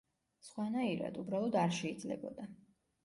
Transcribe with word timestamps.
სხვანაირად, 0.47 1.19
უბრალოდ 1.25 1.59
არ 1.67 1.77
შეიძლებოდა. 1.81 2.49